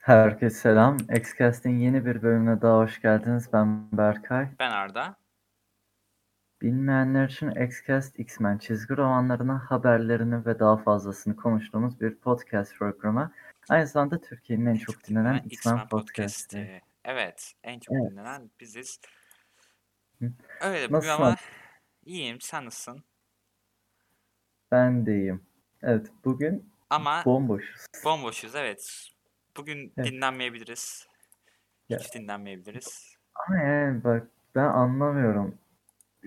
[0.00, 0.96] Herkese selam.
[1.16, 3.48] Xcast'in yeni bir bölümüne daha hoş geldiniz.
[3.52, 4.48] Ben Berkay.
[4.58, 5.16] Ben Arda.
[6.62, 13.32] Bilmeyenler için Xcast X-Men çizgi romanlarının haberlerini ve daha fazlasını konuştuğumuz bir podcast programı.
[13.68, 16.56] Aynı zamanda Türkiye'nin en, çok dinlenen X-Men X-Men podcast'i.
[16.56, 16.82] podcast'i.
[17.04, 18.10] Evet, en çok Evet.
[18.10, 19.00] dinlenen biziz.
[20.18, 20.32] Hı.
[20.60, 21.22] Öyle bugün Nasılsın?
[21.22, 21.36] ama
[22.04, 23.04] iyiyim, sen nasılsın?
[24.70, 25.46] Ben de iyiyim.
[25.82, 27.86] Evet, bugün Ama bomboşuz.
[28.04, 29.09] bomboşuz, evet.
[29.56, 30.10] Bugün Evet.
[30.12, 31.06] dinlenmeyebiliriz.
[31.88, 31.98] Ya.
[31.98, 33.16] Hiç dinlenmeyebiliriz.
[33.34, 35.58] Ama yani bak ben anlamıyorum.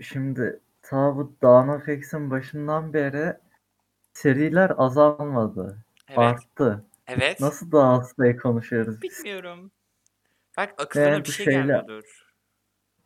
[0.02, 3.38] Şimdi ta bu Dawn of X'in başından beri
[4.14, 5.78] seriler azalmadı.
[6.10, 6.86] Evet, Arttı.
[7.08, 7.40] evet.
[7.40, 9.18] Nasıl daha az sayı konuşuyoruz biz?
[9.20, 9.72] Bilmiyorum.
[10.58, 12.23] Belki akıllarına Yani bir bu şey şeyle- gelmiyordur.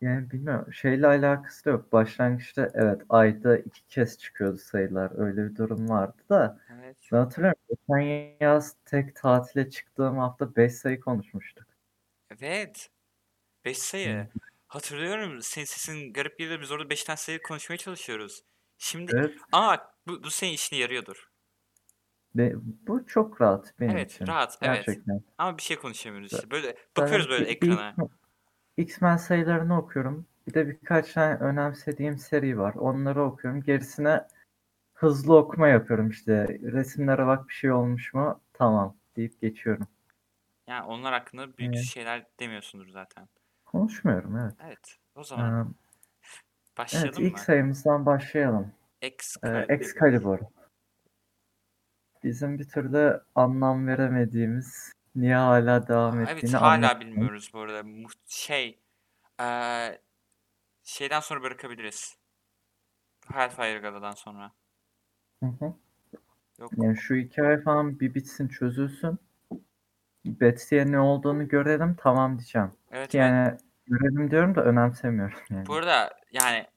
[0.01, 0.73] Yani bilmiyorum.
[0.73, 1.93] Şeyle alakası da yok.
[1.93, 5.11] Başlangıçta evet ayda iki kez çıkıyordu sayılar.
[5.17, 6.59] Öyle bir durum vardı da.
[6.79, 6.97] Evet.
[7.11, 7.59] Ben hatırlıyorum.
[7.70, 11.67] Geçen yaz tek tatile çıktığım hafta 5 sayı konuşmuştuk.
[12.39, 12.89] Evet.
[13.65, 14.27] 5 sayı.
[14.67, 16.61] Hatırlıyorum senin sesin garip geliyor.
[16.61, 18.43] Biz orada 5 tane sayı konuşmaya çalışıyoruz.
[18.77, 19.35] Şimdi Evet.
[19.54, 21.29] bak bu, bu senin işine yarıyordur.
[22.35, 24.27] Ve bu çok rahat benim Evet, için.
[24.27, 24.85] rahat, evet.
[24.85, 25.21] Gerçekten.
[25.37, 26.51] Ama bir şey konuşamıyoruz işte.
[26.51, 27.95] Böyle bakıyoruz böyle ekrana.
[28.77, 30.25] X-Men sayılarını okuyorum.
[30.47, 32.73] Bir de birkaç tane önemsediğim seri var.
[32.73, 33.61] Onları okuyorum.
[33.61, 34.27] Gerisine
[34.93, 36.47] hızlı okuma yapıyorum işte.
[36.61, 38.41] Resimlere bak bir şey olmuş mu?
[38.53, 39.87] Tamam deyip geçiyorum.
[40.67, 41.85] Yani onlar hakkında büyük Evet.
[41.85, 43.27] şeyler demiyorsundur zaten.
[43.65, 44.53] Konuşmuyorum evet.
[44.65, 44.98] Evet.
[45.15, 47.39] O zaman Ee, başlayalım evet ilk mı?
[47.39, 48.71] sayımızdan başlayalım.
[49.01, 49.70] Ee, Excalibur.
[49.70, 50.39] Excalibur.
[52.23, 56.99] Bizim bir türlü anlam veremediğimiz, niye hala devam ettiğini Evet hala anlamadım.
[57.01, 57.84] bilmiyoruz bu arada.
[57.84, 58.79] Mu- Şey
[59.40, 60.01] eee,
[60.84, 62.18] şeyden sonra bırakabiliriz.
[63.34, 64.51] Hellfire Gala'dan sonra.
[65.44, 65.73] Hı hı.
[66.59, 66.72] Yok.
[66.78, 69.19] Yani şu hikaye falan bir bitsin çözülsün.
[70.25, 72.72] Betsy'ye ne olduğunu görelim tamam diyeceğim.
[72.91, 73.13] Evet evet.
[73.16, 73.57] yani
[73.88, 75.66] görelim diyorum da önemsemiyorum yani.
[75.68, 76.68] Bu arada yani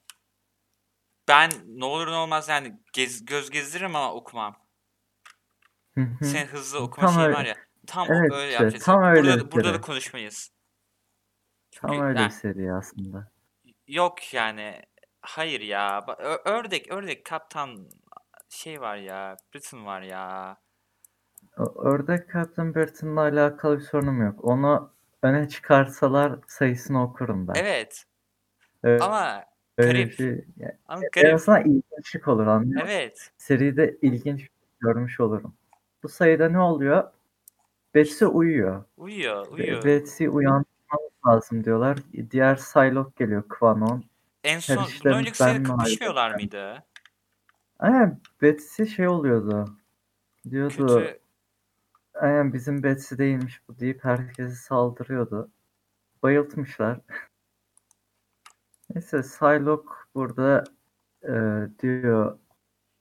[1.29, 4.57] ben ne olur ne olmaz yani gez, göz gezdiririm ama okumam.
[5.95, 6.25] Hı hı.
[6.25, 7.55] Senin hızlı okuma Tam şeyin öyle- var ya.
[7.91, 8.85] Tam Evet öyle işte, yapacağız.
[8.85, 10.51] tam öyle burada, burada da konuşmayız.
[11.77, 13.31] Tam Çünkü öyle yani- seri aslında.
[13.89, 14.83] Yok yani.
[15.21, 16.07] Hayır ya.
[16.45, 17.89] Ördek, ördek kaptan
[18.49, 19.37] şey var ya.
[19.55, 20.57] Britain var ya.
[21.77, 24.45] Ördek Captain Burton'la alakalı bir sorunum yok.
[24.45, 27.55] Onu öne çıkarsalar sayısını okurum ben.
[27.57, 28.05] Evet.
[28.83, 29.45] Öyle, Ama
[29.77, 30.09] garip.
[30.11, 30.45] bir şey.
[30.57, 31.35] Yani, Ama garip.
[31.35, 32.83] azından ilginçlik olur anlıyor?
[32.85, 33.31] Evet.
[33.39, 34.49] Seride ilginç şey
[34.81, 35.55] görmüş olurum.
[36.03, 37.11] Bu sayıda ne oluyor?
[37.95, 38.85] Betsy uyuyor.
[38.97, 39.85] Uyuyor, uyuyor.
[39.85, 41.99] Betsy uyandırmamız lazım diyorlar.
[42.31, 44.05] Diğer Psylocke geliyor Quanon.
[44.45, 44.77] En son
[45.59, 46.85] mi kapışmıyorlar mıydı?
[47.79, 49.77] Aynen Betsy şey oluyordu.
[50.51, 51.21] Diyordu Kötü.
[52.15, 55.51] aynen bizim Betsy değilmiş bu deyip herkese saldırıyordu.
[56.23, 57.01] Bayıltmışlar.
[58.95, 60.65] Neyse Psylocke burada
[61.23, 61.33] e,
[61.83, 62.39] diyor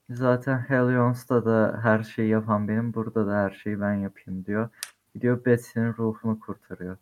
[0.10, 4.70] zaten Helions'ta da her şeyi yapan benim burada da her şeyi ben yapayım diyor.
[5.16, 6.98] Gidiyor Betsy'nin ruhunu kurtarıyor.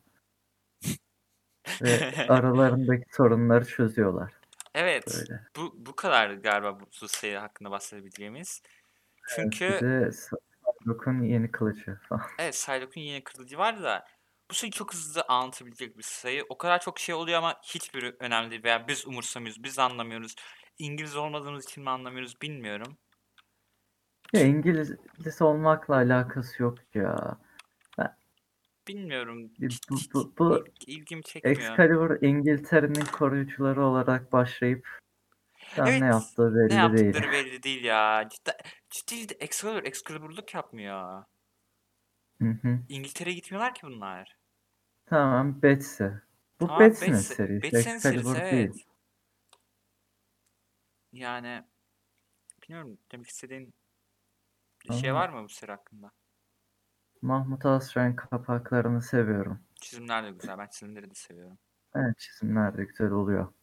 [1.82, 4.34] Ve aralarındaki sorunları çözüyorlar.
[4.76, 5.16] Evet.
[5.16, 5.42] Böyle.
[5.56, 8.62] Bu bu kadar galiba bu, sayı hakkında bahsedebileceğimiz.
[9.36, 12.24] Çünkü de Psylocke'un yeni kılıcı falan.
[12.40, 14.06] evet Psylocke'un yeni kılıcı var da
[14.52, 16.46] bu sayı çok hızlı anlatabilecek bir sayı.
[16.50, 20.36] O kadar çok şey oluyor ama hiçbiri önemli değil veya biz umursamıyoruz, biz anlamıyoruz.
[20.80, 22.98] İngiliz olmadığımız için mi anlamıyoruz bilmiyorum.
[24.34, 24.92] Ya İngiliz
[25.42, 27.38] olmakla alakası yok ya.
[28.88, 29.52] Bilmiyorum.
[29.60, 31.60] Bu- bu- bu- bu ilg- ilgimi çekmiyor.
[31.62, 34.88] Excalibur İngiltere'nin koruyucuları olarak başlayıp
[35.78, 37.06] Evet, ne yaptığı Ne belli değil.
[37.06, 38.30] yaptıkları belli değil ya.
[38.32, 38.56] Cidden,
[38.90, 41.24] ciddi Excalibur, Excalibur'luk yapmıyor.
[42.42, 42.80] Hı hı.
[42.90, 44.38] İngiltere'ye gitmiyorlar ki bunlar.
[45.06, 46.04] Tamam Betsy.
[46.60, 47.62] Bu Tamam, Betsy'nin Betsy- serisi.
[47.64, 48.52] Betsy'nin serisi, evet.
[48.52, 48.86] değil.
[51.18, 51.64] Yani
[52.64, 53.74] bilmiyorum demek istediğin
[54.90, 56.12] bir şey var mı bu seri hakkında?
[57.22, 59.60] Mahmut Asrar'ın kapaklarını seviyorum.
[59.76, 60.58] Çizimler de güzel.
[60.58, 61.58] Ben çizimleri de seviyorum.
[61.96, 63.54] Evet çizimler de güzel oluyor.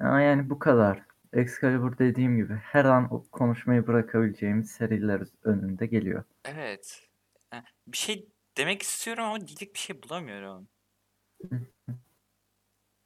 [0.00, 1.08] Ama yani bu kadar.
[1.32, 6.24] Excalibur dediğim gibi her an o konuşmayı bırakabileceğimiz seriler önünde geliyor.
[6.44, 7.08] Evet.
[7.52, 10.68] Yani bir şey demek istiyorum ama diyecek bir şey bulamıyorum.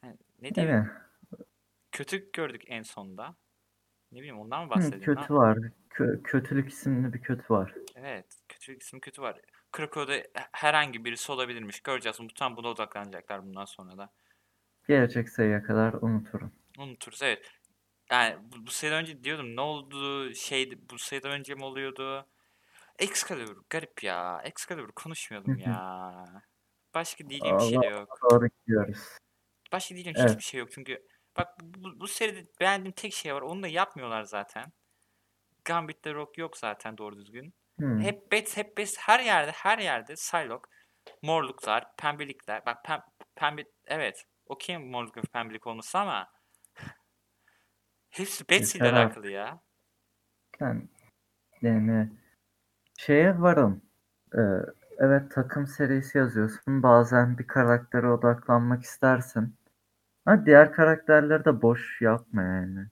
[0.04, 0.76] Yani ne diyeyim?
[0.76, 1.01] mi?
[1.92, 3.36] Kötü gördük en sonda.
[4.12, 5.04] Ne bileyim ondan mı Hı, bahsedelim?
[5.04, 5.58] kötü var.
[5.90, 7.74] Kö- kötülük isimli bir kötü var.
[7.96, 8.26] Evet.
[8.48, 9.40] Kötülük ismi kötü var.
[9.72, 10.22] Krakow'da
[10.52, 11.80] herhangi birisi olabilirmiş.
[11.80, 12.20] Göreceğiz.
[12.20, 14.12] Muhtemelen buna odaklanacaklar bundan sonra da.
[14.88, 16.52] Gelecek sayıya kadar unuturum.
[16.78, 17.50] Unuturuz evet.
[18.10, 22.26] Yani bu, bu sayıdan önce diyordum ne oldu şey bu sayıdan önce mi oluyordu?
[22.98, 24.42] Excalibur garip ya.
[24.44, 25.60] Excalibur Hı konuşmayalım hı.
[25.60, 26.24] ya.
[26.94, 28.18] Başka diyeceğim bir şey de yok.
[28.30, 29.18] doğru gidiyoruz.
[29.72, 30.30] Başka diyeceğim Evet.
[30.30, 31.06] hiçbir şey yok çünkü
[31.36, 33.42] bak bu, bu seride beğendiğim tek şey var.
[33.42, 34.72] Onu da yapmıyorlar zaten.
[35.64, 37.54] Gambit'te Rock yok zaten doğru düzgün.
[37.78, 38.00] Hmm.
[38.00, 40.70] Hep bet, hep bet, her yerde, her yerde Psylocke,
[41.22, 42.66] morluklar, pembelikler.
[42.66, 43.00] Bak pem,
[43.36, 44.26] pembe, evet.
[44.46, 46.32] Okeyim morluk ve pembelik olması ama
[48.10, 49.60] hepsi Betsy ile alakalı ya.
[50.60, 50.88] Ben
[51.62, 52.12] yani
[52.98, 53.82] şeye varım.
[54.34, 54.40] Ee,
[54.98, 56.82] evet takım serisi yazıyorsun.
[56.82, 59.56] Bazen bir karaktere odaklanmak istersin.
[60.26, 62.86] Ama diğer karakterleri de boş yapma yani.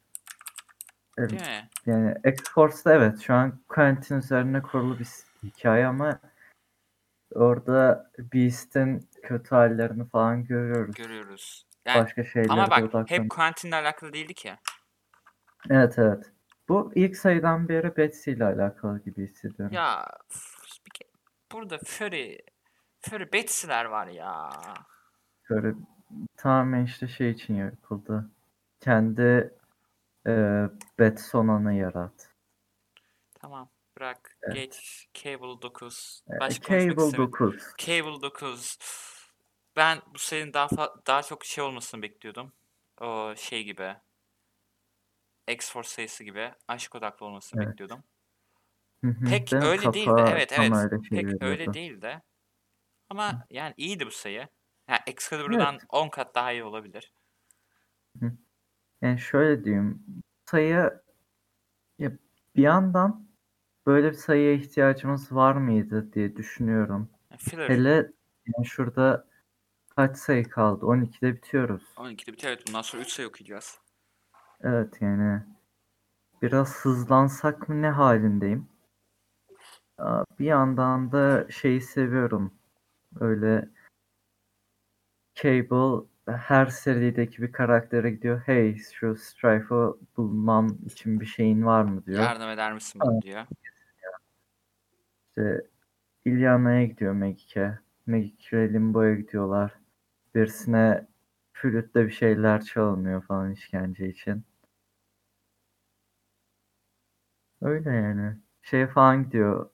[1.18, 1.68] Evet, Değil mi?
[1.86, 5.08] yani X-Force'da evet şu an Quentin üzerine kurulu bir
[5.42, 6.18] hikaye ama
[7.34, 10.94] orada Beast'in kötü hallerini falan görüyoruz.
[10.94, 11.66] Görüyoruz.
[11.84, 13.06] Yani Başka şeylere ama bak odaklan.
[13.08, 14.56] hep Quentin'le alakalı değildi ki.
[15.70, 16.32] Evet evet.
[16.68, 19.74] Bu ilk sayıdan beri Betsy ile alakalı gibi hissediyorum.
[19.74, 20.06] Ya
[21.52, 22.38] burada Fury,
[23.00, 24.50] Fury Betsy'ler var ya.
[25.50, 25.74] Böyle
[26.36, 28.30] tamamen işte şey için yapıldı.
[28.80, 29.54] Kendi
[30.26, 30.64] e,
[30.98, 32.30] Betsona'nı yarat.
[33.34, 34.38] Tamam bırak.
[34.42, 34.54] Evet.
[34.54, 35.08] Geç.
[35.14, 36.22] Cable 9.
[36.30, 37.32] E, Başka konuşmak Cable istemiyorum.
[37.32, 37.74] 9.
[37.78, 38.78] Cable 9.
[39.76, 42.52] Ben bu serinin daha daha çok şey olmasını bekliyordum.
[43.00, 43.96] O şey gibi.
[45.48, 47.72] X-Force sayısı gibi aşk odaklı olmasını Evet.
[47.72, 48.04] bekliyordum.
[49.28, 50.72] Pek öyle değil de evet evet.
[50.72, 52.22] öyle şey Pek öyle değil de.
[53.08, 54.48] Ama yani iyiydi bu sayı.
[54.90, 55.84] Yani Excalibur'dan Evet.
[55.88, 57.12] 10 kat daha iyi olabilir.
[59.02, 60.04] Yani şöyle diyeyim.
[60.46, 61.00] Sayı
[61.98, 62.12] ya
[62.56, 63.28] bir yandan
[63.86, 67.10] böyle bir sayıya ihtiyacımız var mıydı diye düşünüyorum.
[67.38, 68.12] Filler Hele
[68.46, 69.28] yani şurada
[69.96, 70.84] kaç sayı kaldı?
[70.84, 71.82] 12'de bitiyoruz.
[71.96, 72.52] 12'de bitiyor.
[72.52, 73.78] Evet bundan sonra 3 sayı okuyacağız.
[74.60, 75.42] Evet yani
[76.42, 78.68] biraz hızlansak mı ne halindeyim.
[80.38, 82.54] Bir yandan da şeyi seviyorum.
[83.20, 83.68] Öyle
[85.42, 88.42] Cable her serideki bir karaktere gidiyor.
[88.46, 92.22] Hey şu Strife'ı bulmam için bir şeyin var mı diyor.
[92.22, 93.46] Yardım eder misin bana diyor.
[95.28, 95.66] İşte
[96.24, 97.78] Ilyana'ya gidiyor Magik'e.
[98.06, 99.74] Magik ile Limbo'ya gidiyorlar.
[100.34, 101.06] Birisine
[101.52, 104.44] flütle bir şeyler çalınıyor falan işkence için.
[107.62, 108.36] Öyle yani.
[108.62, 109.70] Şey falan gidiyor.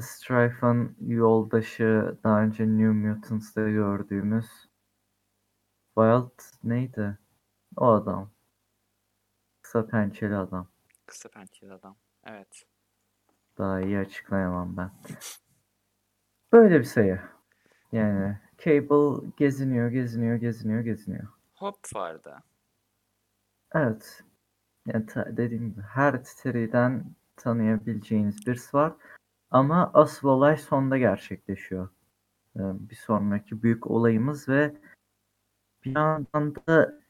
[0.00, 4.46] Strife'ın yoldaşı daha önce New Mutants'ta gördüğümüz
[5.94, 7.18] Wild neydi?
[7.76, 8.30] O adam.
[9.62, 10.68] Kısa pençeli adam.
[11.06, 11.96] Kısa pençeli adam.
[12.26, 12.66] Evet.
[13.58, 14.90] Daha iyi açıklayamam ben.
[16.52, 17.20] Böyle bir sayı.
[17.92, 21.28] Yani Cable geziniyor, geziniyor, geziniyor, geziniyor.
[21.54, 22.42] Hop vardı.
[23.74, 24.22] Evet.
[24.86, 27.04] Yani dediğim gibi her seriden
[27.36, 28.92] tanıyabileceğiniz birisi var.
[29.50, 31.88] Ama asıl olay sonda gerçekleşiyor.
[32.56, 34.74] Ee, Bir sonraki büyük olayımız ve
[35.84, 37.00] bir yandan da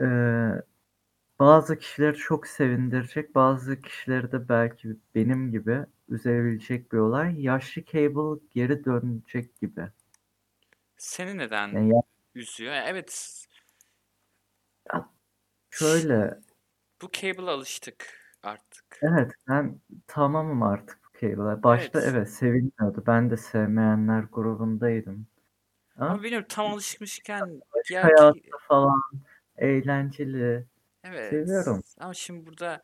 [0.00, 0.06] e,
[1.38, 7.42] bazı kişileri çok sevindirecek, bazı kişileri de belki benim gibi üzebilecek bir olay.
[7.42, 9.88] Yaşlı Cable geri dönecek gibi.
[10.98, 12.02] Seni neden Yani ya-
[12.34, 12.74] üzüyor?
[12.74, 13.46] Evet.
[15.70, 16.40] şöyle,
[17.02, 18.98] Bu cable'a alıştık artık.
[19.02, 21.62] evet ben tamamım artık bu Cable'a.
[21.62, 22.08] Başta Evet.
[22.14, 23.04] evet sevinmiyordu.
[23.06, 25.26] Ben de sevmeyenler grubundaydım.
[25.96, 29.00] Ama Ama bilmiyorum tam alışmışken diğer hayatı ki- falan
[29.56, 30.66] eğlenceli.
[31.04, 31.30] evet.
[31.30, 31.82] seviyorum.
[31.98, 32.82] Ama şimdi burada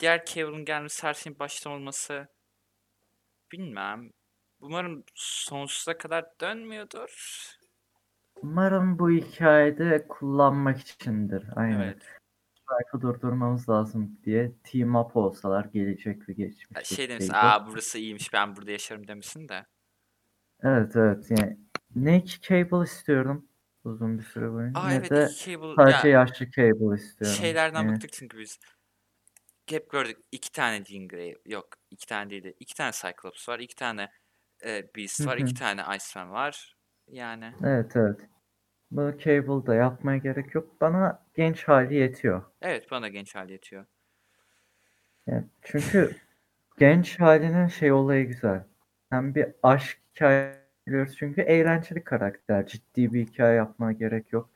[0.00, 2.28] diğer cable'ın gelmesi her şeyin baştan olması
[3.52, 4.10] bilmem.
[4.60, 7.38] Umarım sonsuza kadar dönmüyordur.
[8.42, 11.44] Umarım bu hikayede kullanmak içindir.
[11.56, 11.80] Aynen.
[11.80, 12.02] Evet.
[12.54, 17.98] Strike'ı durdurmamız lazım diye team up olsalar gelecek ve Ha, geçmişteki Şey demişsin, aa burası
[17.98, 19.66] iyiymiş ben burada yaşarım demişsin de.
[20.62, 21.58] Evet evet yani
[21.94, 23.48] ne Cable istiyorum
[23.84, 27.38] uzun bir süre boyunca Aa ne evet de iki cable sadece ya yaşlı Cable istiyorum.
[27.38, 28.58] şeylerden Yani, bıktık çünkü biz.
[29.66, 33.58] Hep gördük iki tane Jean Grey yok iki tane değil de iki tane Cyclops var
[33.58, 34.10] iki tane
[34.64, 36.76] e, Beast var iki tane Iceman var.
[37.08, 38.20] Yani evet evet.
[38.90, 40.80] Bu Cable'da yapmaya gerek yok.
[40.80, 42.42] Bana genç hali yetiyor.
[42.62, 43.86] evet bana genç hali yetiyor.
[45.26, 46.16] Yani çünkü
[46.78, 48.64] genç halinin şey olayı güzel.
[49.10, 52.66] Hem bir aşk hikaye görüyoruz çünkü eğlenceli karakter.
[52.66, 54.50] Ciddi bir hikaye yapmaya gerek yok.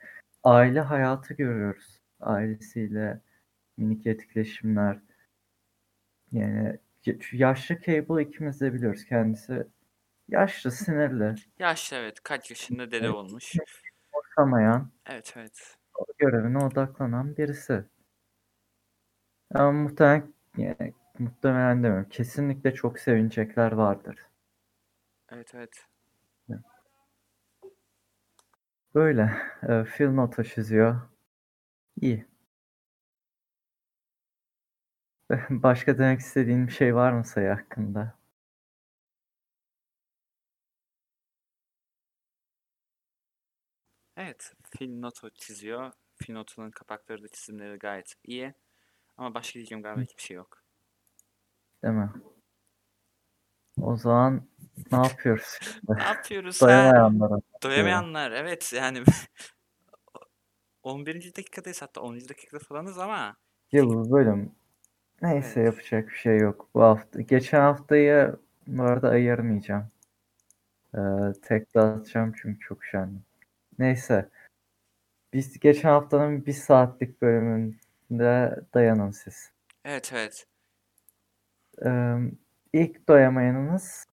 [0.45, 2.01] Aile hayatı görüyoruz.
[2.21, 3.21] Ailesiyle
[3.77, 4.99] minik etkileşimler.
[6.33, 6.79] Yani
[7.33, 9.05] yaşlı Cable ikimiz de biliyoruz.
[9.05, 9.67] Kendisi
[10.29, 13.15] yaşlı, sinirli, Yaşlı evet kaç yaşında dede Evet.
[13.15, 13.57] olmuş.
[14.13, 15.77] umursamayan, Evet evet.
[16.19, 17.85] görevine odaklanan birisi.
[19.55, 22.09] Ama muhtemelen yani muhtemelen demiyorum.
[22.09, 24.19] Kesinlikle çok sevinecekler vardır.
[25.33, 25.87] Evet evet.
[28.95, 29.33] Böyle.
[29.69, 31.01] E, Phil nota çiziyor.
[32.01, 32.27] İyi.
[35.51, 38.15] Başka demek istediğin bir şey var mı sayı hakkında?
[44.17, 44.53] Evet.
[44.71, 45.93] Phil Noto çiziyor.
[46.17, 48.55] Phil Noto'nun kapakları da çizimleri gayet iyi.
[49.17, 50.63] Ama başka diyeceğim galiba hiçbir şey yok.
[51.85, 52.11] Değil mi?
[53.81, 54.43] O zaman
[54.93, 55.59] ne yapıyoruz?
[55.89, 56.67] Ne yapıyoruz ha?
[56.67, 57.41] Doyamayanlara.
[57.63, 59.03] Doyamayanlar evet yani
[60.83, 61.35] 11.
[61.37, 62.15] dakikadayız hatta 10.
[62.29, 63.37] dakikada falanız ama
[63.73, 64.53] bu bölüm
[65.23, 65.67] neyse Evet.
[65.67, 66.69] yapacak bir şey yok.
[66.75, 68.37] Bu hafta geçen haftayı
[68.67, 69.89] bu arada ayırmayacağım.
[70.95, 70.99] Ee,
[71.43, 73.23] tek dağıtacağım çünkü çok üşendim.
[73.79, 74.29] Neyse.
[75.33, 79.51] Biz geçen haftanın bir saatlik bölümünde dayanın siz.
[79.85, 80.47] evet evet.
[81.85, 82.17] Ee,
[82.73, 84.07] ilk doyamayanımız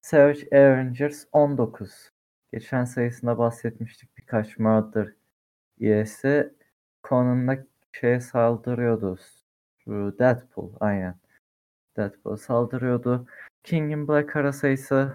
[0.00, 2.12] Savage Avengers 19.
[2.52, 5.14] Geçen sayısında bahsetmiştik birkaç Murder
[5.78, 6.54] üyesi
[7.02, 9.18] konumda şeye saldırıyordu.
[10.18, 11.14] Deadpool aynen.
[11.96, 13.26] Deadpool saldırıyordu.
[13.64, 15.14] King in Black ara sayısı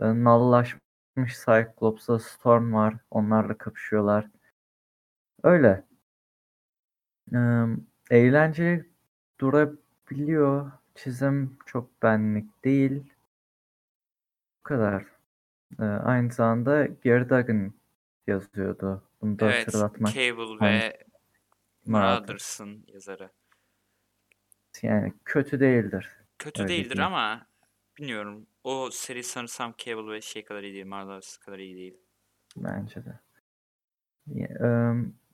[0.00, 2.94] e, nallaşmış Cyclops'la Storm var.
[3.10, 4.30] Onlarla kapışıyorlar.
[5.42, 5.84] Öyle.
[8.10, 8.90] Eğlenceli
[9.40, 10.72] durabiliyor.
[11.04, 13.12] Çizim çok benlik değil.
[14.58, 15.04] Bu kadar.
[15.78, 17.72] Ee, aynı zamanda Gary Duggan
[18.26, 19.02] yazıyordu.
[19.20, 19.66] Bunu da Evet.
[19.66, 21.04] hatırlatmak Cable ve.
[21.86, 23.30] Mothers'ın yazarı.
[24.82, 26.16] Yani kötü değildir.
[26.38, 27.14] Kötü Öyle değildir diyeyim.
[27.14, 27.46] ama
[27.98, 28.46] bilmiyorum.
[28.64, 30.86] O seri sanırsam Cable ve şey kadar iyi değil.
[30.86, 31.96] Mothers kadar iyi değil.
[32.56, 33.18] Bence de.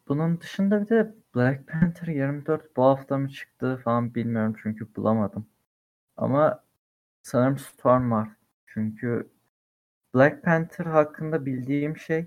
[0.09, 5.47] Bunun dışında bir de Black Panther 24 bu hafta mı çıktı falan bilmiyorum çünkü bulamadım.
[6.17, 6.65] Ama
[7.23, 8.29] sanırım Storm var.
[8.67, 9.31] Çünkü
[10.15, 12.27] Black Panther hakkında bildiğim şey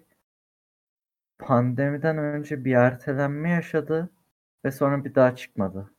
[1.39, 4.09] pandemiden önce bir ertelenme yaşadı
[4.65, 5.93] ve sonra bir daha çıkmadı.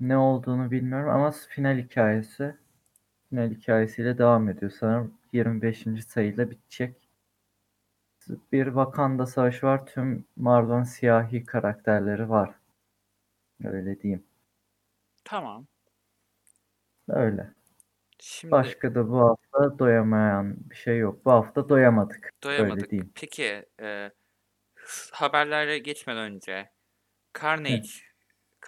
[0.00, 2.56] Ne olduğunu bilmiyorum ama final hikayesi
[3.30, 4.72] final hikayesiyle devam ediyor.
[4.80, 5.86] Sanırım 25.
[6.08, 7.08] sayıyla bitecek.
[8.52, 9.86] Bir Wakanda savaşı var.
[9.86, 12.54] Tüm Marvel'ın siyahi karakterleri var.
[13.64, 14.24] Öyle diyeyim.
[15.24, 15.66] Tamam.
[17.14, 17.50] Öyle.
[18.18, 21.24] Şimdi Başka da bu hafta doyamayan bir şey yok.
[21.24, 22.34] Bu hafta doyamadık.
[22.44, 22.90] Öyle doyamadık.
[22.90, 23.12] diyeyim.
[23.14, 24.10] Peki e,
[25.12, 26.70] haberlere geçmeden önce
[27.42, 27.88] Carnage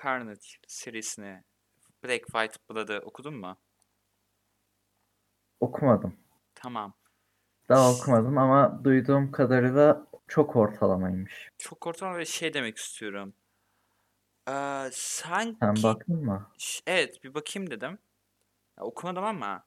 [0.04, 1.42] Carnage serisini
[2.04, 3.56] Black White Blood'ı okudun mu?
[5.60, 6.16] Okumadım.
[6.54, 6.94] Tamam.
[7.68, 11.50] Daha okumadım ama duyduğum kadarıyla çok ortalamaymış.
[11.58, 13.34] Çok ortalama ve şey demek istiyorum.
[14.48, 16.50] Ee, sanki Sen baktın mı?
[16.86, 17.98] Evet bir bakayım dedim.
[18.78, 19.66] Ya, okumadım ama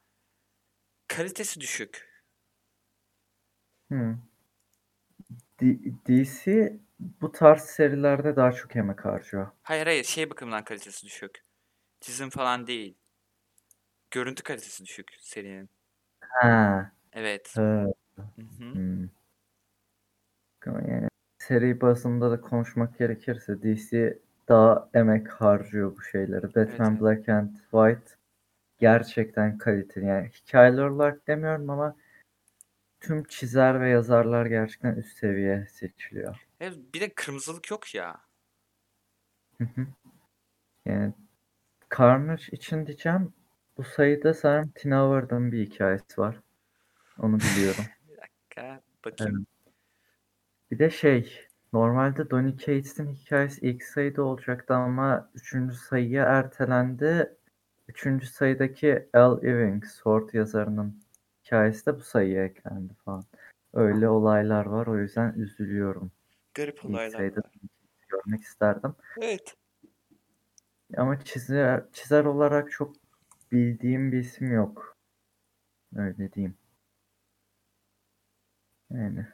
[1.08, 2.24] kalitesi düşük.
[3.92, 4.18] Hı.
[5.62, 9.48] D- DC bu tarz serilerde daha çok emek harcıyor.
[9.64, 11.46] Hayır hayır şey bakımından kalitesi düşük.
[12.02, 12.98] Çizim falan değil.
[14.12, 15.70] Görüntü kalitesi düşük serinin.
[16.20, 16.92] Ha.
[17.14, 17.56] Evet.
[17.56, 19.10] Hmm.
[20.66, 21.08] Yani
[21.38, 24.20] seri bazında da konuşmak gerekirse DC
[24.50, 26.44] daha emek harcıyor bu şeyleri.
[26.44, 27.02] Batman evet.
[27.02, 28.16] Black and White
[28.78, 30.06] gerçekten kaliteli.
[30.06, 31.96] Yani hikayeler olarak demiyorum ama
[33.00, 36.48] tüm çizer ve yazarlar gerçekten üst seviye seçiliyor.
[36.60, 38.22] Evet, bir de kırmızılık yok ya.
[40.86, 41.14] Yani
[41.98, 43.34] Carnage için diyeceğim
[43.78, 46.40] bu sayıda sanırım Tina Ward'ın bir hikayesi var.
[47.20, 47.86] Onu biliyorum.
[48.10, 49.46] Bir dakika bakayım.
[50.72, 57.36] Bir de şey, normalde Donny Cates'in hikayesi ilk sayıda olacaktı ama üçüncü sayıya ertelendi.
[57.88, 61.04] Üçüncü sayıdaki Al Ewing, Sword yazarının
[61.46, 63.26] hikayesi de bu sayıya eklendi falan.
[63.74, 66.12] Öyle olaylar var, o yüzden üzülüyorum.
[66.54, 67.52] Garip İlk olaylar sayıda var.
[68.10, 68.96] görmek isterdim.
[69.22, 69.56] Evet.
[70.98, 72.96] Ama çizer, çizer olarak çok
[73.52, 74.98] bildiğim bir isim yok.
[75.96, 76.58] Öyle diyeyim.
[78.92, 79.28] Yani.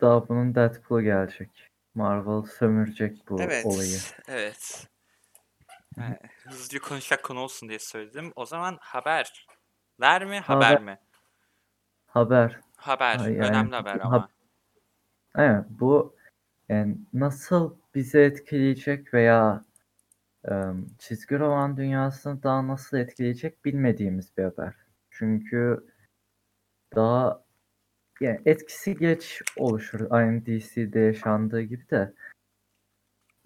[0.00, 1.70] Daha bunun Deadpool'u gelecek.
[1.94, 3.66] Marvel sömürecek bu Evet.
[3.66, 3.98] olayı.
[4.28, 4.88] Evet.
[6.00, 8.32] Yani, hızlıca konuşacak konu olsun diye söyledim.
[8.36, 9.46] O zaman haber.
[10.00, 10.82] Ver mi haber Haber.
[10.82, 10.98] mi?
[12.06, 12.60] Haber.
[12.76, 13.18] Haber.
[13.18, 14.28] Yani Önemli haber ama.
[15.36, 16.16] Evet, bu
[16.68, 19.64] yani nasıl bizi etkileyecek veya
[20.44, 24.74] em, çizgi roman dünyasını daha nasıl etkileyecek bilmediğimiz bir haber.
[25.10, 25.86] Çünkü
[26.94, 27.44] daha
[28.20, 30.06] yani etkisi geç oluşur.
[30.10, 32.12] Aynı DC'de yaşandığı gibi de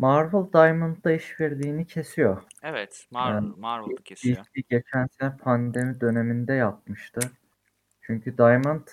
[0.00, 2.42] Marvel Diamond'da işbirliğini kesiyor.
[2.62, 4.36] Evet, Marvel, Yani Marvel'da kesiyor.
[4.36, 7.20] DC geçen sene pandemi döneminde yapmıştı.
[8.00, 8.88] Çünkü Diamond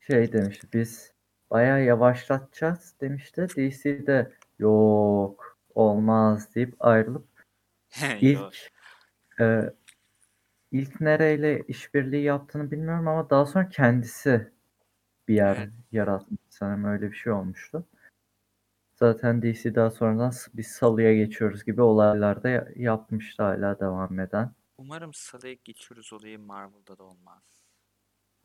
[0.00, 1.12] şey demişti biz
[1.50, 3.46] bayağı yavaşlatacağız demişti.
[3.56, 7.28] DC de yok olmaz deyip ayrılıp
[8.20, 8.70] ilk
[9.40, 9.60] e,
[10.72, 14.50] ilk nereyle işbirliği yaptığını bilmiyorum ama daha sonra kendisi
[15.28, 17.86] bir yer yaratmış sanırım öyle bir şey olmuştu.
[19.02, 24.52] Zaten DC daha sonradan biz salıya geçiyoruz gibi olaylarda ya- yapmıştı hala devam eden.
[24.78, 27.42] Umarım Sala'ya geçiyoruz olayı Marvel'da da olmaz.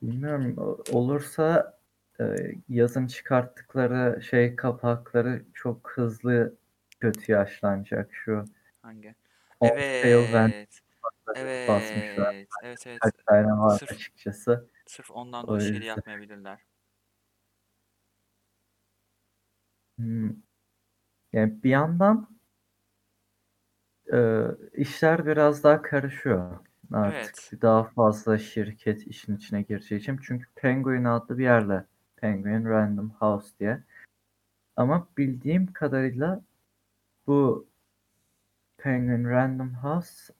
[0.01, 0.55] Bilmiyorum
[0.91, 1.77] olursa
[2.19, 2.24] e,
[2.69, 6.55] yazın çıkarttıkları şey kapakları çok hızlı
[7.00, 8.45] kötü yaşlanacak şu.
[8.81, 9.15] Hangi?
[9.62, 10.79] Evet.
[11.01, 12.33] kapakları basmışlar.
[12.33, 12.48] Evet.
[12.63, 13.00] Evet evet.
[13.00, 14.69] Kaç tane var Sırf- açıkçası.
[14.86, 15.86] Sırf ondan şeyi yüzden.
[15.86, 16.60] yapmayabilirler.
[19.98, 20.42] Hmm.
[21.34, 22.30] Yani bir yandan
[24.13, 26.60] e, işler biraz daha karışıyor
[26.92, 27.16] artık.
[27.16, 27.52] Evet.
[27.62, 30.20] Daha fazla şirket işin içine gireceği için.
[30.24, 31.86] Çünkü Penguin adlı bir yerle
[32.16, 33.84] Penguin Random House diye.
[34.75, 36.42] Ama bildiğim kadarıyla
[37.28, 37.68] bu
[38.78, 40.34] Penguin Random House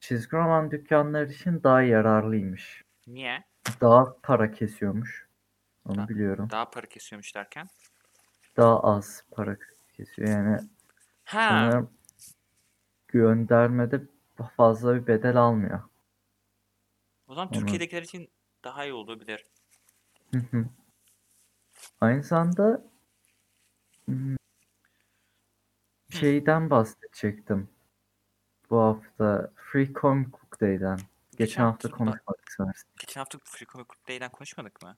[0.00, 2.84] çizgi roman dükkanları için daha yararlıymış.
[3.06, 3.44] Niye?
[3.80, 5.26] Daha para kesiyormuş.
[5.84, 6.08] Onu Ha.
[6.08, 6.48] biliyorum.
[6.50, 7.66] Daha para kesiyormuş derken.
[8.56, 9.56] Daha az para
[9.96, 10.28] kesiyor.
[10.28, 10.60] Yani
[11.24, 11.48] Ha.
[11.48, 11.90] sanırım
[13.08, 14.00] göndermede
[14.56, 15.82] fazla bir bedel almıyor.
[17.26, 18.30] O zaman Onu- Türkiye'dekiler için
[18.64, 19.44] daha iyi olabilir.
[22.00, 22.84] Aynı zamanda
[24.04, 24.36] hmm,
[26.10, 27.68] şeyden bahsedecektim.
[28.70, 30.96] Bu hafta Free Comic Book Day'den.
[30.96, 32.90] Geçen Geçen hafta hafta- konuşmadık sanırsın.
[32.98, 34.96] Geçen hafta Free Comic Book Day'den konuşmadık mı?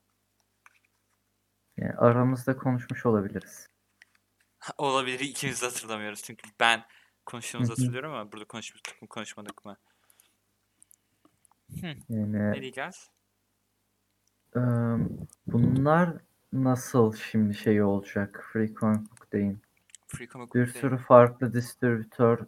[1.76, 3.68] Yani aramızda konuşmuş olabiliriz.
[4.78, 5.20] Olabilir.
[5.20, 6.22] ikimiz de hatırlamıyoruz.
[6.22, 6.84] Çünkü ben
[7.26, 9.76] konuştuğumuzu hatırlıyorum ama burada konuşmuştuk mu konuşmadık mı?
[12.08, 13.10] Yani Ne diyeceğiz?
[14.56, 14.62] Eee,
[15.46, 16.10] bunlar
[16.52, 19.62] nasıl şimdi şey olacak Free Comic Book Day'in?
[20.06, 20.80] Free Comic Book Bir Day.
[20.80, 22.38] sürü farklı distribütör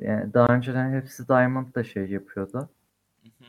[0.00, 2.70] yani daha önceden hepsi Diamond da şey yapıyordu.
[3.22, 3.44] Hı hı.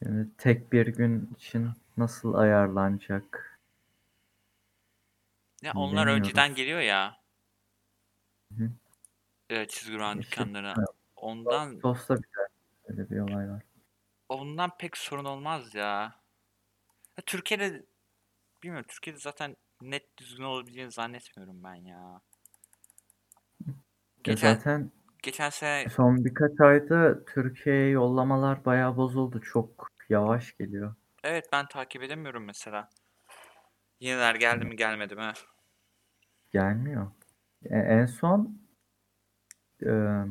[0.00, 3.55] Yani tek bir gün için nasıl ayarlanacak?
[5.62, 7.16] Ya onlar önceden geliyor ya.
[8.58, 8.70] Hı.
[9.50, 10.74] Evet, çizgi roman İşte, dükkanlarına.
[10.78, 10.88] evet.
[11.16, 12.48] Ondan Tosta bir de
[12.88, 13.62] öyle bir olay var.
[14.28, 16.14] ondan pek sorun olmaz ya.
[17.18, 17.86] Ya Türkiye'de
[18.62, 22.20] bilmiyorum Türkiye'de zaten net düzgün olabileceğini zannetmiyorum ben ya.
[23.66, 23.72] Ya
[24.24, 24.90] Geçen zaten
[25.22, 29.40] geçen sene son birkaç ayda Türkiye'ye yollamalar bayağı bozuldu.
[29.40, 30.94] Çok yavaş geliyor.
[31.24, 32.90] evet ben takip edemiyorum mesela.
[34.00, 35.32] Yeniler geldi mi gelmedi mi?
[36.52, 37.10] Gelmiyor.
[37.64, 38.58] E, en son
[39.82, 40.24] eee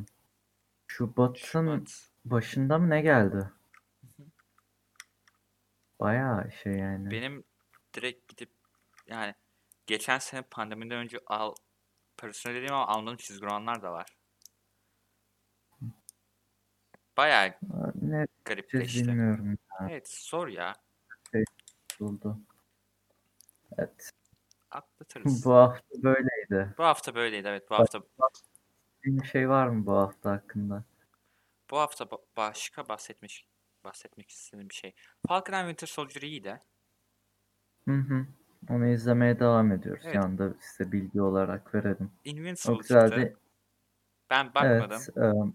[0.87, 2.09] Şubat'ın Şubat.
[2.25, 3.51] başında mı ne geldi?
[4.17, 4.23] hı.
[5.99, 7.11] Bayağı şey yani.
[7.11, 7.43] Benim
[7.93, 8.51] direkt gidip
[9.07, 9.33] yani
[9.87, 11.55] geçen sene pandemiden önce al
[12.17, 14.05] parasını ödediğim ama almadığım çizgi romanlar da var.
[18.31, 19.07] Siz garipleşti.
[19.07, 19.87] bilmiyorum ya.
[19.89, 20.73] Evet zor ya.
[21.99, 22.39] Buldu.
[23.77, 24.09] Evet.
[24.71, 25.45] Atlatırız.
[25.45, 26.75] Bu hafta böyleydi.
[26.77, 28.01] Bu hafta böyleydi evet bu hafta.
[29.03, 30.83] Bir şey var mı bu hafta hakkında?
[31.71, 33.47] Bu hafta ba- başka bahsetmiş
[33.83, 34.95] bahsetmek istediğim bir şey.
[35.27, 36.61] Falcon and Winter Soldier iyiydi.
[37.87, 38.25] Hı hı.
[38.69, 40.03] Onu izlemeye devam ediyoruz.
[40.05, 40.15] Evet.
[40.15, 42.11] Yanında size bilgi olarak verelim.
[42.25, 43.21] O Invincible güzeldi.
[43.21, 43.39] çıktı.
[44.29, 45.01] Ben bakmadım.
[45.15, 45.35] Evet.
[45.35, 45.53] eee,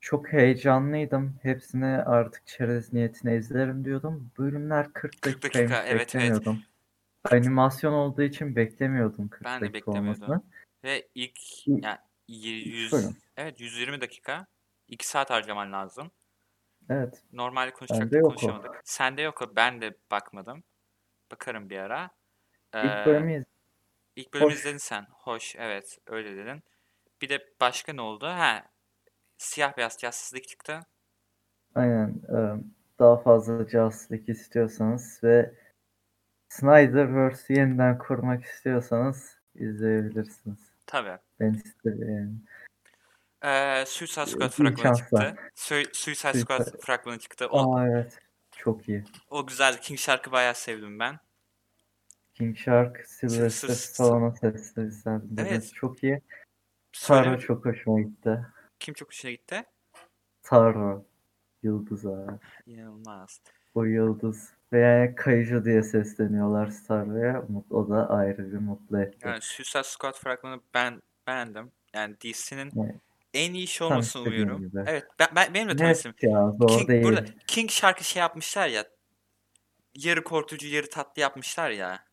[0.00, 1.38] çok heyecanlıydım.
[1.42, 4.30] Hepsini artık çerez niyetine izlerim diyordum.
[4.38, 6.46] Bölümler 40 40 dakikaymış dakika, evet, evet.
[7.30, 10.22] Animasyon olduğu için beklemiyordum 40 Ben de dakika beklemiyordum.
[10.22, 10.42] olmasını.
[10.84, 13.16] Ve ilk İlk- yani 100 bölüm.
[13.36, 14.46] evet 120 dakika
[14.88, 16.10] 2 saat harcaman lazım.
[16.90, 17.22] Evet.
[17.32, 18.28] Normalde Bende konuşacaktık yok o.
[18.28, 18.80] konuşamadık.
[18.84, 19.56] Sende yok o.
[19.56, 20.62] Ben de bakmadım.
[21.32, 22.10] Bakarım bir ara.
[22.74, 23.44] İlk Ee, bölümü iz-
[24.16, 24.54] ilk bölümü hoş.
[24.58, 25.06] izledin sen.
[25.10, 26.62] Hoş evet öyle dedin.
[27.22, 28.26] Bir de başka ne oldu?
[28.26, 28.62] Ha
[29.38, 29.96] siyah beyaz
[30.34, 30.80] League çıktı.
[31.74, 32.22] Aynen.
[32.98, 33.66] daha fazla
[34.12, 35.54] League istiyorsanız ve
[36.58, 40.58] Snyderverse'ü yeniden kurmak istiyorsanız izleyebilirsiniz.
[40.86, 41.18] Tabii.
[41.40, 42.08] Ben isterim.
[42.14, 42.32] yani.
[43.44, 45.34] Ee, Suicide Squad fragmanı çıktı.
[45.54, 47.46] Su- Suicide Squad fragmanı çıktı.
[47.46, 48.18] O, Aa evet.
[48.56, 49.04] Çok iyi.
[49.30, 49.80] o güzel.
[49.80, 51.18] King şarkı bayağı sevdim ben.
[52.34, 55.70] King Shark, Sylvester Stallone'un seslendirmesi Evet.
[55.74, 56.22] çok iyi.
[57.02, 58.46] Taro çok hoşuma gitti.
[58.80, 59.62] kim çok hoşuna gitti?
[60.42, 61.04] Taro.
[61.62, 62.38] Yıldız ha.
[62.66, 63.40] İnanılmaz.
[63.74, 64.52] O yıldız.
[64.72, 67.32] Veya Kayıcı diye sesleniyorlar Star Way'e.
[67.32, 69.18] Mut- O da ayrı bir mutlu etti.
[69.28, 71.72] Yani Suicide Squad fragmanı ben beğendim.
[71.94, 72.94] Yani DC'nin Evet.
[73.34, 74.58] en iyi iş Tam olmasını umuyorum.
[74.68, 74.78] gibi.
[74.86, 76.34] Evet, ben, ben benim de tam Net istediğim.
[76.36, 77.02] ya zor King, değil.
[77.04, 78.84] burada King şarkı şey yapmışlar ya.
[79.94, 82.04] Yarı korkutucu, yarı tatlı yapmışlar ya.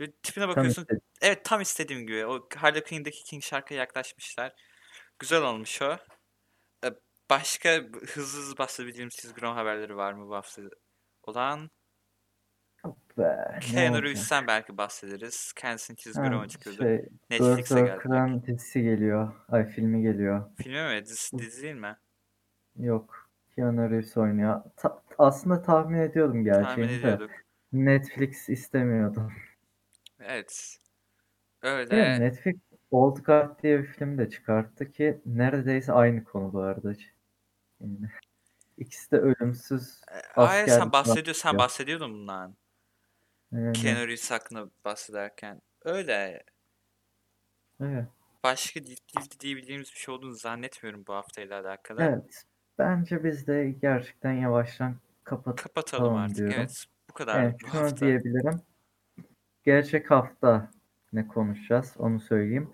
[0.00, 0.82] Böyle tipine Tam bakıyorsun.
[0.82, 1.02] istediğim.
[1.22, 2.26] Evet tam istediğim gibi.
[2.26, 4.52] O Harley Quinn'deki King şarkıya yaklaşmışlar.
[5.18, 5.96] Güzel olmuş o.
[7.32, 7.70] Başka
[8.14, 10.62] hızlı hızlı bahsedebildiğimiz çizgi roman haberleri var mı bu hafta
[11.22, 11.70] olan?
[13.18, 14.02] Be, Keanu?
[14.02, 15.52] Reeves'ten belki bahsederiz.
[15.56, 16.82] Kendisinin romanı çıkıyordu.
[16.82, 17.88] şey, Netflix'e geldi.
[17.88, 19.32] Berserk'ın dizisi geliyor.
[19.48, 20.50] Ay filmi geliyor.
[20.56, 21.06] Filmi mi?
[21.06, 21.96] Dizi, dizi değil mi?
[22.78, 23.30] Yok.
[23.54, 24.62] Keanu Reeves oynuyor.
[24.76, 26.96] Ta- aslında tahmin ediyordum Tahmin gerçeğini de.
[26.96, 27.30] ediyorduk.
[27.72, 29.32] Netflix istemiyordu.
[30.20, 30.78] Evet.
[31.62, 31.72] Değil?
[31.74, 32.20] Öyle.
[32.20, 32.56] Netflix
[32.90, 36.92] Old Guard diye bir film de çıkarttı ki neredeyse aynı konu bu arada.
[37.82, 38.10] Yani
[38.78, 40.00] ikisi de ölümsüz
[40.32, 42.56] Hayır sen askerlik bahsediyor, sen bahsediyordun bundan.
[43.52, 45.62] Yani, Keanu Reeves hakkında bahsederken.
[45.84, 46.42] Öyle.
[47.80, 48.08] evet.
[48.44, 52.02] Başka ciddi diyebildiğimiz bir şey olduğunu zannetmiyorum bu haftayla alakalı.
[52.02, 52.44] Evet.
[52.78, 56.36] Bence biz de gerçekten yavaştan kapatalım Kapatalım artık.
[56.36, 56.54] diyorum.
[56.58, 56.84] Evet.
[57.10, 57.96] Bu kadar Evet, bu şunu hafta.
[58.06, 58.60] diyebilirim.
[59.64, 60.70] Gelecek hafta
[61.12, 62.70] ne konuşacağız onu söyleyeyim.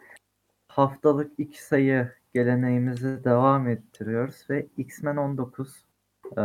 [0.68, 5.84] Haftalık iki sayı geleneğimizi devam ettiriyoruz ve X-Men 19
[6.38, 6.42] e,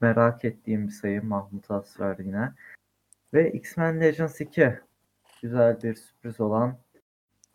[0.00, 2.52] merak ettiğim bir sayı Mahmut Asrar yine.
[3.34, 4.78] Ve X-Men Legends 2
[5.42, 6.78] güzel bir sürpriz olan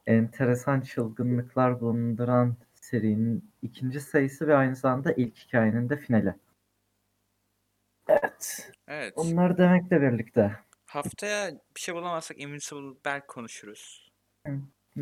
[0.06, 6.34] enteresan çılgınlıklar bulunduran serinin ikinci sayısı ve aynı zamanda ilk hikayenin de finali.
[8.08, 8.72] Evet.
[8.88, 9.14] Evet.
[9.16, 10.56] Onları demekle birlikte.
[10.86, 14.12] Haftaya bir şey bulamazsak Invincible belki konuşuruz.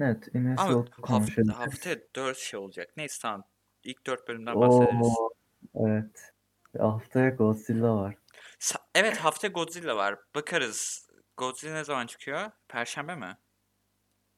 [0.01, 1.55] Evet, Ama Invincible haft- konuşabiliriz.
[1.57, 2.89] haftaya 4 şey olacak.
[2.97, 3.43] Neyse tamam.
[3.83, 5.07] İlk 4 bölümden bahsederiz.
[5.19, 5.29] Oo,
[5.75, 6.33] evet.
[6.79, 8.15] Haftaya Godzilla var.
[8.59, 10.19] Sa- evet haftaya Godzilla var.
[10.35, 11.09] Bakarız.
[11.37, 12.51] Godzilla ne zaman çıkıyor?
[12.67, 13.37] Perşembe mi?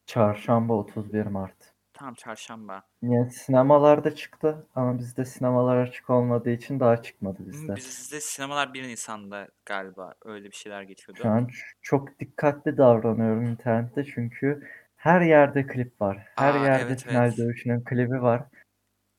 [0.06, 1.74] Çarşamba 31 Mart.
[1.92, 2.82] Tamam çarşamba.
[3.02, 7.76] Yani sinemalarda çıktı ama bizde sinemalar açık olmadığı için daha çıkmadı Hı, bizde.
[7.76, 11.20] Bizde sinemalar 1 Nisan'da galiba öyle bir şeyler geçiyordu.
[11.22, 11.48] Şu an
[11.82, 16.28] çok dikkatli davranıyorum internette çünkü her yerde klip var.
[16.36, 17.38] Her Aa, yerde evet, final evet.
[17.38, 18.42] dövüşünün klibi var.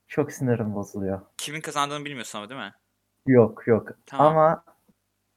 [0.08, 1.22] Çok sinirim bozuluyor.
[1.38, 2.74] Kimin kazandığını bilmiyorsun ama değil mi?
[3.28, 3.90] Yok yok.
[4.06, 4.38] Tamam.
[4.38, 4.64] Ama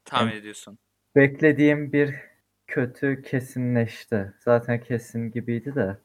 [0.05, 0.39] Tahmin Evet.
[0.41, 0.77] ediyorsun.
[1.15, 2.15] beklediğim bir
[2.67, 4.33] kötü kesinleşti.
[4.39, 5.97] Zaten kesin gibiydi de.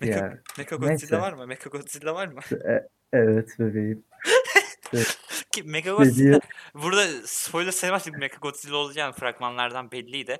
[0.00, 1.46] Mecha, Godzilla var mı?
[1.46, 2.40] Mecha Godzilla var mı?
[2.52, 4.04] E- evet bebeğim.
[5.52, 6.40] Ki Mecha Godzilla
[6.74, 10.36] burada spoiler sayılmaz bir Mecha Godzilla olacağını fragmanlardan belliydi.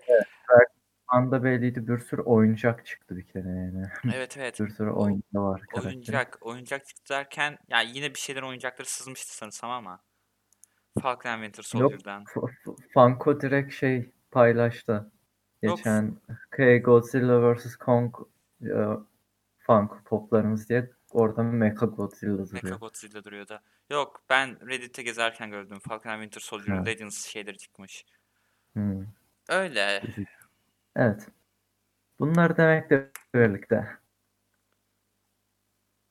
[1.09, 3.87] Anda belliydi bir sürü oyuncak çıktı bir kere yani.
[4.14, 4.61] Evet evet.
[4.61, 9.37] Bir sürü O oyuncağı var oyuncak oyuncak çıktı derken yani yine bir şeylerin oyuncakları sızmıştı
[9.37, 10.01] sanırsam ama.
[11.03, 12.25] Falcon Winter Yok Soldier'dan.
[12.25, 15.11] F- Funko direkt şey paylaştı.
[15.62, 16.17] Yok Geçen
[16.51, 18.14] K Godzilla vs Kong
[18.62, 18.69] e,
[19.59, 22.79] Funko Pop'larımız diye orada Mecha Godzilla Mecha duruyor.
[22.81, 23.61] Godzilla duruyordu.
[23.90, 25.79] Yok ben Reddit'te gezerken gördüm.
[25.88, 26.85] Falcon Winter Soldier'ın Ha.
[26.85, 28.05] Legends şeyleri çıkmış.
[28.73, 29.05] Hmm,
[29.49, 30.03] Öyle.
[30.96, 31.28] Evet.
[32.18, 33.88] Bunları demekle birlikte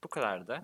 [0.03, 0.61] Bu kadardı.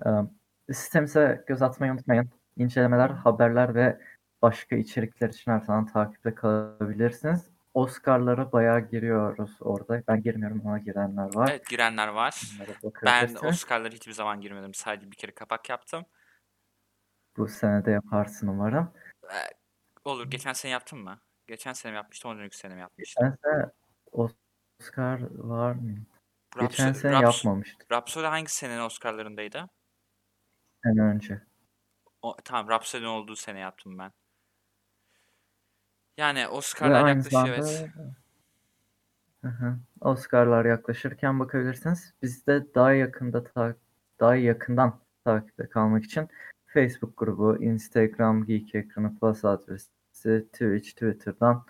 [0.69, 2.29] e, sitemize göz atmayı unutmayın.
[2.57, 4.01] İncelemeler, haberler ve
[4.41, 7.49] başka içerikler için her zaman takipte kalabilirsiniz.
[7.73, 10.03] Oscar'lara bayağı giriyoruz orada.
[10.07, 11.49] Ben girmiyorum ama girenler var.
[11.51, 12.41] Evet girenler var.
[13.05, 13.35] Ben.
[13.43, 14.73] Oscar'lara hiçbir zaman girmedim.
[14.73, 16.05] Sadece bir kere kapak yaptım.
[17.37, 18.93] Bu sene de yaparsın umarım.
[19.23, 19.35] Ee,
[20.05, 20.29] olur.
[20.29, 21.19] Geçen sene yaptın mı?
[21.47, 22.31] Geçen sene yapmıştım?
[22.31, 23.25] Ondan önceki sene yapmıştım?
[23.25, 23.71] Geçen sene
[24.11, 25.95] Oscar var mı?
[26.59, 27.85] Geçen Rhapsody, sene Raps- yapmamıştı.
[27.91, 29.69] Rhapsody hangi senenin Oscar'larındaydı?
[30.83, 31.41] Sene önce.
[32.21, 34.11] O, tamam Rhapsody'nin olduğu sene yaptım ben.
[36.17, 37.71] Yani Oscar'lar yaklaşıyor zamanda
[39.43, 39.79] evet.
[40.01, 42.13] Oscar'lar yaklaşırken bakabilirsiniz.
[42.21, 43.75] Biz de daha yakında ta-
[44.19, 46.29] daha yakından takipte kalmak için
[46.67, 51.65] Facebook grubu, Instagram Geek Ekranı Plus adresi, Twitch, Twitter'dan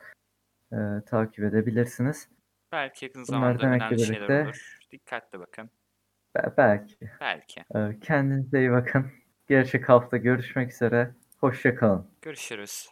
[0.73, 2.29] e, takip edebilirsiniz.
[2.71, 4.79] Belki yakın zamanda demekle önemli şeyler olur.
[4.91, 5.69] Dikkatli bakın.
[6.35, 6.97] be- belki.
[7.19, 7.65] Belki.
[7.75, 9.11] E, kendinize iyi bakın.
[9.47, 11.15] Gelecek hafta görüşmek üzere.
[11.39, 12.07] Hoşça kalın.
[12.21, 12.87] Görüşürüz.